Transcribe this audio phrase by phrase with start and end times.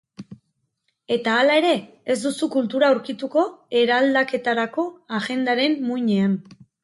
[1.15, 1.73] Eta hala ere,
[2.13, 3.43] ez duzu kultura aurkituko
[3.81, 4.87] eraldaketarako
[5.21, 6.35] agendaren muinean.